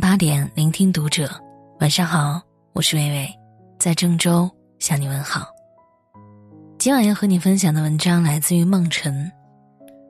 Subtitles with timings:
[0.00, 1.30] 八点，聆听读者。
[1.78, 2.40] 晚上好，
[2.72, 3.28] 我是微微，
[3.78, 5.46] 在郑州向你问好。
[6.78, 9.30] 今晚要和你分享的文章来自于梦辰。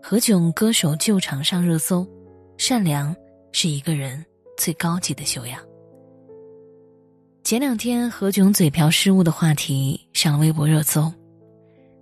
[0.01, 2.07] 何炅歌手旧场上热搜，
[2.57, 3.15] 善良
[3.51, 4.25] 是一个人
[4.57, 5.61] 最高级的修养。
[7.43, 11.13] 前两天何炅嘴瓢失误的话题上微博热搜，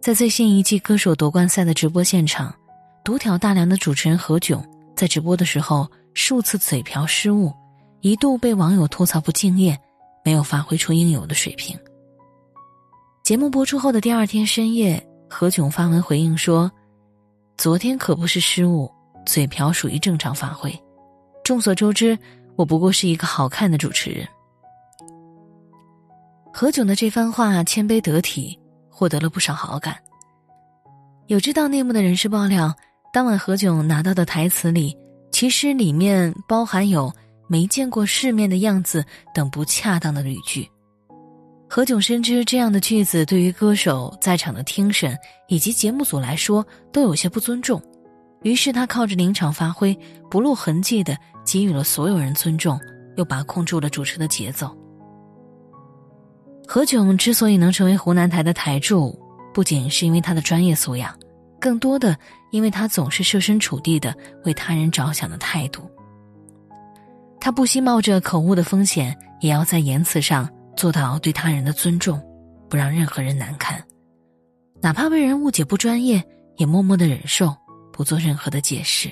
[0.02, 2.54] 在最新一季歌手夺冠赛的直播现场，
[3.02, 4.62] 独挑大梁的主持人何炅
[4.94, 7.50] 在直播的时候数次嘴瓢失误。
[8.00, 9.76] 一度被网友吐槽不敬业，
[10.24, 11.76] 没有发挥出应有的水平。
[13.24, 16.70] 节目播出后的第二天深夜，何炅发文回应说
[17.58, 18.88] ：“昨天可不是失误，
[19.26, 20.72] 嘴瓢属于正常发挥。
[21.42, 22.16] 众所周知，
[22.54, 24.26] 我不过是一个好看的主持人。”
[26.54, 28.56] 何炅的这番话谦卑得体，
[28.88, 29.96] 获得了不少好感。
[31.26, 32.72] 有知道内幕的人士爆料，
[33.12, 34.96] 当晚何炅拿到的台词里，
[35.32, 37.12] 其实里面包含有。
[37.48, 40.68] 没见过世面的样子等不恰当的语句，
[41.68, 45.16] 何炅深知这样的句子对于歌手在场的听审
[45.48, 47.82] 以及节目组来说都有些不尊重，
[48.42, 49.98] 于是他靠着临场发挥，
[50.30, 52.78] 不露痕迹的给予了所有人尊重，
[53.16, 54.76] 又把控住了主持的节奏。
[56.66, 59.18] 何炅之所以能成为湖南台的台柱，
[59.54, 61.18] 不仅是因为他的专业素养，
[61.58, 62.14] 更多的
[62.52, 65.90] 因为他总是设身处地的为他人着想的态度。
[67.48, 70.46] 他不惜冒着口误的风险，也要在言辞上
[70.76, 72.20] 做到对他人的尊重，
[72.68, 73.82] 不让任何人难堪，
[74.82, 76.22] 哪怕被人误解不专业，
[76.58, 77.56] 也默默的忍受，
[77.90, 79.08] 不做任何的解释。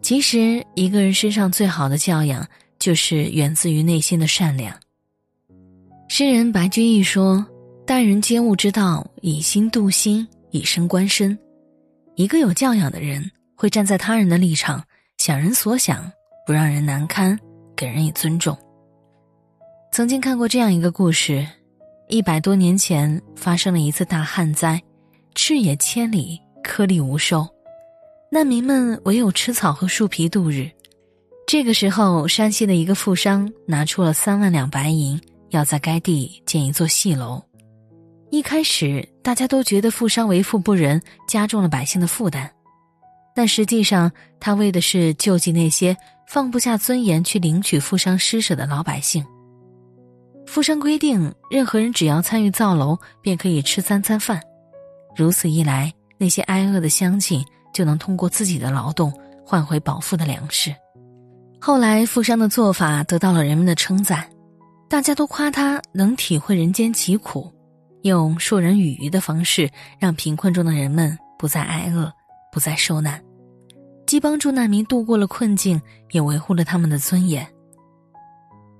[0.00, 4.74] 其实，一个人身上最好的教养，就是源自于内心的善良。
[6.08, 7.44] 诗人白居易说
[7.84, 11.38] ：“待人接物之道，以心度心，以身观身。”
[12.16, 14.82] 一个有教养的人，会站在他人的立场，
[15.18, 16.10] 想人所想。
[16.46, 17.36] 不让人难堪，
[17.74, 18.56] 给人以尊重。
[19.90, 21.44] 曾经看过这样一个故事：
[22.08, 24.80] 一百多年前发生了一次大旱灾，
[25.34, 27.44] 赤野千里，颗粒无收，
[28.30, 30.70] 难民们唯有吃草和树皮度日。
[31.48, 35.20] 这个时候，山西的一个富商拿出了三万两白银，
[35.50, 37.42] 要在该地建一座戏楼。
[38.30, 42.48] 一开始，大家都觉得富商为富不仁，加重了百姓的负担，
[43.36, 44.10] 但实际上，
[44.40, 45.96] 他为的是救济那些。
[46.28, 49.24] 放不下尊严去领取富商施舍的老百姓。
[50.44, 54.42] 富商规定，任何人只要参与造楼，便可以吃三餐饭。
[55.14, 59.12] 如此一来，那些挨饿的乡亲就能通过自己的劳动
[59.44, 60.74] 换回饱腹的粮食。
[61.60, 64.28] 后来，富商的做法得到了人们的称赞，
[64.90, 67.48] 大家都夸他能体会人间疾苦，
[68.02, 69.70] 用授人以渔的方式，
[70.00, 72.12] 让贫困中的人们不再挨饿，
[72.50, 73.22] 不再受难。
[74.06, 75.80] 既帮助难民度过了困境，
[76.12, 77.46] 也维护了他们的尊严。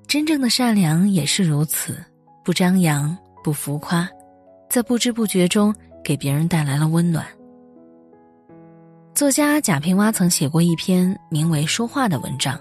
[0.07, 1.99] 真正的善良也是如此，
[2.45, 4.09] 不张扬，不浮夸，
[4.71, 7.27] 在不知不觉中给别人带来了温暖。
[9.15, 12.57] 作家贾平凹曾写过一篇名为《说话》的文章，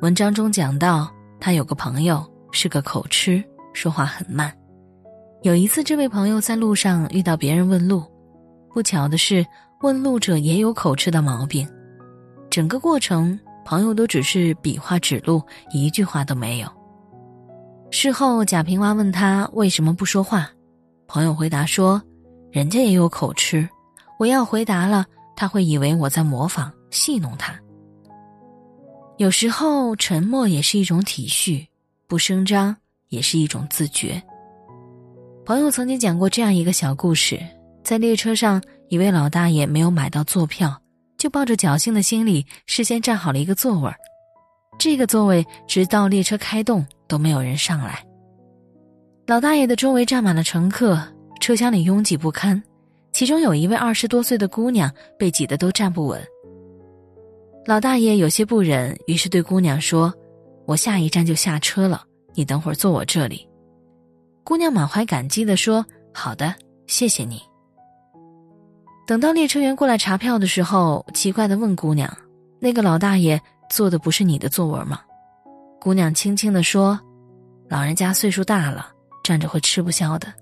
[0.00, 4.52] 文章中讲到，他有个朋友是个口吃，说话很慢。
[5.42, 8.02] 有一次，这位朋友在路上遇到别人问路，
[8.72, 9.46] 不巧的是，
[9.82, 11.68] 问路者也有口吃的毛病。
[12.54, 15.42] 整个过程，朋友都只是比划指路，
[15.72, 16.68] 一句话都没有。
[17.90, 20.48] 事后，贾平凹问他为什么不说话，
[21.08, 22.00] 朋友回答说
[22.52, 23.68] ：“人家也有口吃，
[24.20, 25.04] 我要回答了，
[25.34, 27.60] 他会以为我在模仿戏弄他。”
[29.18, 31.66] 有时候，沉默也是一种体恤，
[32.06, 32.76] 不声张
[33.08, 34.22] 也是一种自觉。
[35.44, 37.36] 朋友曾经讲过这样一个小故事：
[37.82, 40.80] 在列车上，一位老大爷没有买到坐票。
[41.24, 43.90] 就抱着侥幸的心理，事先占好了一个座位。
[44.78, 48.04] 这个座位直到列车开动都没有人上来。
[49.26, 51.02] 老大爷的周围站满了乘客，
[51.40, 52.62] 车厢里拥挤不堪，
[53.10, 56.22] 其中有一位二十多岁的姑娘被挤得都站不稳。
[57.64, 60.12] 老大爷有些不忍，于是对姑娘说
[60.68, 62.04] ：“我下一站就下车了，
[62.34, 63.48] 你等会儿坐我这里。”
[64.44, 66.54] 姑娘满怀感激地说：“好的，
[66.86, 67.40] 谢谢你。”
[69.06, 72.10] 等到列车员过来查票的时候，奇怪的问姑娘
[72.58, 75.00] ：“那个老大爷坐的不是你的座位吗？”
[75.80, 76.98] 姑娘轻轻的说
[77.68, 78.88] ：“老人家岁数大了，
[79.22, 80.32] 站着会吃不消的。”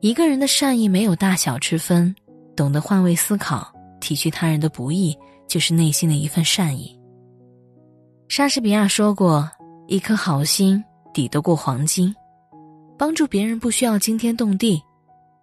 [0.00, 2.14] 一个人的善意没有大小之分，
[2.54, 5.16] 懂得换位思考，体恤他人的不易，
[5.46, 6.94] 就是内心的一份善意。
[8.28, 9.50] 莎士比亚说过
[9.88, 10.84] ：“一颗好心
[11.14, 12.14] 抵得过黄金。”
[12.98, 14.82] 帮助别人不需要惊天动地。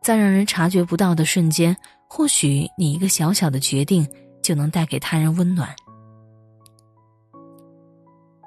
[0.05, 1.75] 在让人察觉不到的瞬间，
[2.07, 4.07] 或许你一个小小的决定
[4.39, 5.67] 就能带给他人温暖。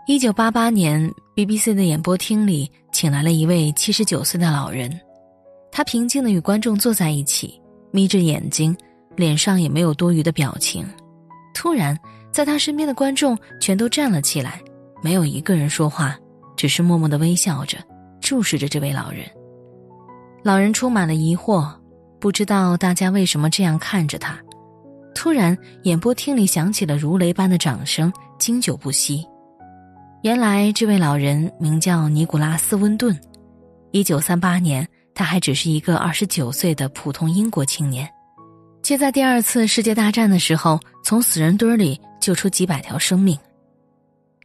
[0.06, 4.88] 一九八八年，BBC 的演播厅里请来了一位七十九岁的老人，
[5.72, 7.60] 他平静的与观众坐在一起，
[7.90, 8.72] 眯着眼睛，
[9.16, 10.86] 脸上也没有多余的表情。
[11.54, 11.98] 突然，
[12.30, 14.62] 在他身边的观众全都站了起来，
[15.02, 16.16] 没有一个人说话，
[16.56, 17.78] 只是默默的微笑着，
[18.20, 19.28] 注视着这位老人。
[20.48, 21.70] 老人充满了疑惑，
[22.18, 24.34] 不知道大家为什么这样看着他。
[25.14, 29.22] 突然，演播厅里响起了如雷般的掌声，经久不息。
[30.22, 33.14] 原来这位老人名叫尼古拉斯·温顿，
[33.90, 38.08] 一九三八年，他还只是一个二十九岁的普通英国青年，
[38.82, 43.38] 却在第二次世界大战的时候从死人堆里救出几百条生命。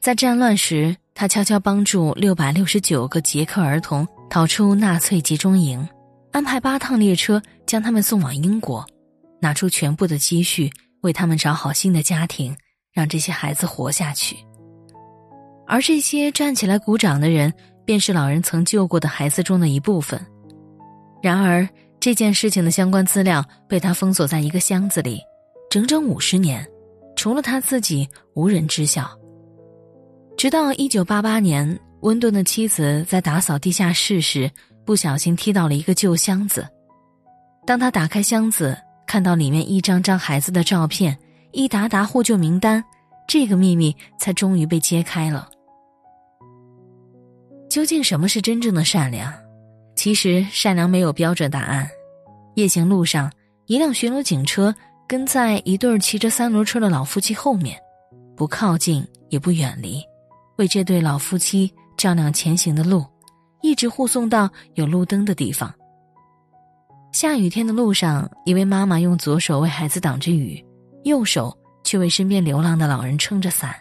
[0.02, 5.88] 在战乱时，他悄悄帮助六百六十九个捷克儿童逃出纳粹集中营，
[6.34, 8.84] 安排八趟列车将他们送往英国，
[9.40, 10.68] 拿出全部的积蓄
[11.02, 12.56] 为他们找好新的家庭，
[12.92, 14.36] 让这些孩子活下去。
[15.68, 17.54] 而这些站起来鼓掌的人，
[17.86, 20.20] 便是老人曾救过的孩子中的一部分。
[21.22, 21.70] 然而，
[22.00, 25.22] 这件事情的相关资料被他封锁在一个箱子里，
[25.70, 26.68] 整整五十年，
[27.16, 29.08] 除了他自己，无人知晓。
[30.36, 34.50] 直到一九八八年，温顿的妻子在打扫地下室时，
[34.86, 36.68] 不小心踢到了一个旧箱子。
[37.66, 38.78] 当他打开箱子，
[39.08, 41.18] 看到里面一张张孩子的照片，
[41.52, 42.84] 一沓沓获救名单，
[43.28, 45.50] 这个秘密才终于被揭开了。
[47.70, 49.34] 究竟什么是真正的善良？
[49.96, 51.90] 其实善良没有标准答案。
[52.56, 53.32] 夜行路上，
[53.68, 54.76] 一辆巡逻警车
[55.08, 57.80] 跟在一对骑着三轮车的老夫妻后面，
[58.36, 60.04] 不靠近也不远离，
[60.58, 63.06] 为这对老夫妻照亮前行的路，
[63.64, 65.74] 一直护送到有路灯的地方。
[67.14, 70.64] 下雨天的路上，一位妈妈用左手为孩子挡着雨，
[71.06, 73.74] 右手却为身边流浪的老人撑着伞。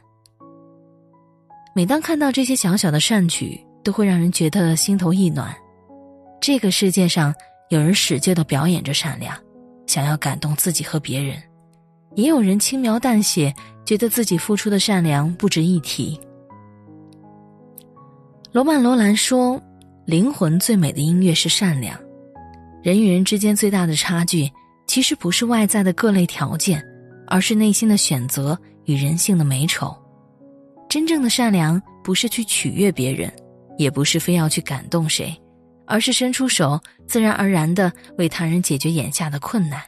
[1.74, 5.54] 每当看到这些小小的善举，都会让人觉得心头一暖。
[6.40, 7.34] 这个世界上
[7.70, 9.36] 有人使劲的表演着善良，
[9.86, 11.34] 想要感动自己和别人；
[12.14, 13.52] 也有人轻描淡写，
[13.84, 16.20] 觉得自己付出的善良不值一提。
[18.52, 19.58] 罗曼·罗兰说
[20.04, 21.98] ：“灵魂最美的音乐是善良。
[22.82, 24.50] 人与人之间最大的差距，
[24.86, 26.84] 其实不是外在的各类条件，
[27.26, 29.96] 而是内心的选择与人性的美丑。
[30.88, 33.32] 真正的善良，不是去取悦别人。”
[33.78, 35.34] 也不是非要去感动谁，
[35.86, 39.80] 而是伸出手，自然而然的为他人解决眼下的困难。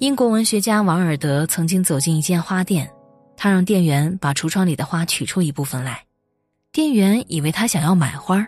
[0.00, 2.90] 英国文学家王尔德曾经走进一间花店，
[3.36, 6.02] 他让店员把橱窗里的花取出一部分来。
[6.72, 8.46] 店员以为他想要买花，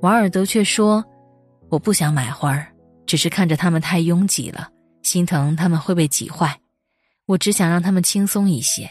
[0.00, 1.04] 王尔德却说
[1.68, 2.66] ：“我不想买花，
[3.04, 4.70] 只是看着他们太拥挤了，
[5.02, 6.58] 心疼他们会被挤坏。
[7.26, 8.88] 我只想让他们轻松一些。”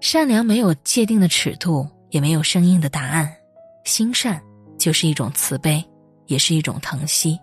[0.00, 3.30] 善良没有界定的尺度，也没有生硬的答案。
[3.84, 4.40] 心善
[4.78, 5.84] 就是一种慈悲，
[6.24, 7.38] 也是一种疼惜，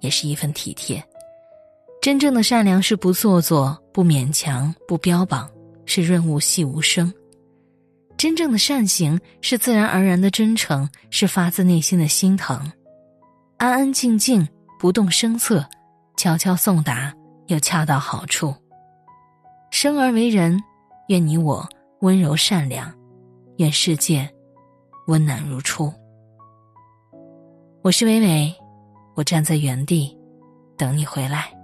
[0.00, 1.00] 也是一份体贴。
[2.02, 5.48] 真正的善良是不做作、不勉强、不标榜，
[5.84, 7.12] 是润物细无声。
[8.16, 12.58] 真正的善行是自然而然的真诚，是发自内心的心疼。
[13.58, 14.46] 安安静静，
[14.78, 15.66] 不动声色，
[16.16, 17.14] 悄悄送达，
[17.46, 18.54] 又恰到好处。
[19.70, 20.58] 生而为人，
[21.08, 21.66] 愿你我。
[22.00, 22.92] 温柔善良，
[23.56, 24.28] 愿世界
[25.06, 25.90] 温暖如初。
[27.82, 28.54] 我是伟伟，
[29.14, 30.14] 我站在原地
[30.76, 31.55] 等你回来。